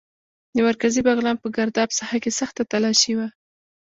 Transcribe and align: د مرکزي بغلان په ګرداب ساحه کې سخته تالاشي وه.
د 0.55 0.57
مرکزي 0.67 1.01
بغلان 1.07 1.37
په 1.39 1.47
ګرداب 1.55 1.89
ساحه 1.99 2.17
کې 2.23 2.31
سخته 2.39 2.61
تالاشي 2.71 3.13
وه. 3.17 3.27